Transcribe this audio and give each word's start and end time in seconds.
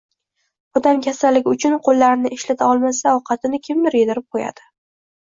Odam 0.79 1.01
kasalligi 1.07 1.53
uchun 1.57 1.77
qo‘llarini 1.89 2.33
ishlata 2.39 2.73
olmasa, 2.73 3.17
ovqatini 3.21 3.63
kimdir 3.71 4.03
yedirib 4.03 4.31
qo‘yadi. 4.37 4.71